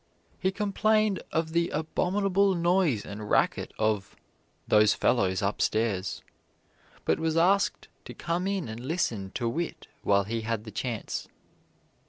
[0.39, 4.15] He complained of the abominable noise and racket of
[4.67, 6.23] "those fellows upstairs,"
[7.05, 11.27] but was asked to come in and listen to wit while he had the chance.